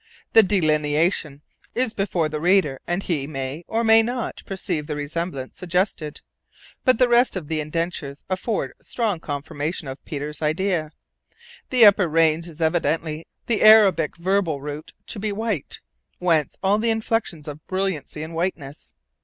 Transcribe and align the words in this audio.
The 0.33 0.41
delineation 0.41 1.43
is 1.75 1.93
before 1.93 2.27
the 2.27 2.41
reader, 2.41 2.79
and 2.87 3.03
he 3.03 3.27
may, 3.27 3.63
or 3.67 3.83
may 3.83 4.01
not, 4.01 4.41
perceive 4.47 4.87
the 4.87 4.95
resemblance 4.95 5.57
suggested; 5.57 6.21
but 6.83 6.97
the 6.97 7.07
rest 7.07 7.35
of 7.35 7.47
the 7.47 7.59
indentures 7.59 8.23
afford 8.27 8.73
strong 8.81 9.19
confirmation 9.19 9.87
of 9.87 10.03
Peters' 10.03 10.41
idea. 10.41 10.89
The 11.69 11.85
upper 11.85 12.07
range 12.07 12.47
is 12.47 12.59
evidently 12.61 13.27
the 13.45 13.61
Arabic 13.61 14.17
verbal 14.17 14.59
root 14.59 14.91
"To 15.05 15.19
be 15.19 15.31
white," 15.31 15.81
whence 16.17 16.57
all 16.63 16.79
the 16.79 16.89
inflections 16.89 17.47
of 17.47 17.63
brilliancy 17.67 18.23
and 18.23 18.33
whiteness. 18.33 18.95